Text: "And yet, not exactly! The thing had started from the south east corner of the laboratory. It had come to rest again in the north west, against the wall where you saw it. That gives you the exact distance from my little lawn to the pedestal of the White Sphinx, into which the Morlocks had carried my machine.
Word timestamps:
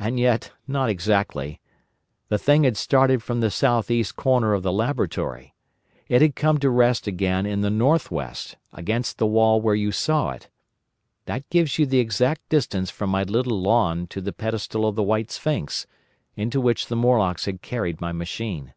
"And 0.00 0.18
yet, 0.18 0.50
not 0.66 0.90
exactly! 0.90 1.60
The 2.28 2.38
thing 2.38 2.64
had 2.64 2.76
started 2.76 3.22
from 3.22 3.38
the 3.38 3.52
south 3.52 3.88
east 3.88 4.16
corner 4.16 4.52
of 4.52 4.64
the 4.64 4.72
laboratory. 4.72 5.54
It 6.08 6.20
had 6.22 6.34
come 6.34 6.58
to 6.58 6.68
rest 6.68 7.06
again 7.06 7.46
in 7.46 7.60
the 7.60 7.70
north 7.70 8.10
west, 8.10 8.56
against 8.72 9.18
the 9.18 9.28
wall 9.28 9.60
where 9.60 9.76
you 9.76 9.92
saw 9.92 10.30
it. 10.32 10.48
That 11.26 11.48
gives 11.50 11.78
you 11.78 11.86
the 11.86 12.00
exact 12.00 12.48
distance 12.48 12.90
from 12.90 13.10
my 13.10 13.22
little 13.22 13.62
lawn 13.62 14.08
to 14.08 14.20
the 14.20 14.32
pedestal 14.32 14.84
of 14.86 14.96
the 14.96 15.04
White 15.04 15.30
Sphinx, 15.30 15.86
into 16.34 16.60
which 16.60 16.88
the 16.88 16.96
Morlocks 16.96 17.44
had 17.44 17.62
carried 17.62 18.00
my 18.00 18.10
machine. 18.10 18.74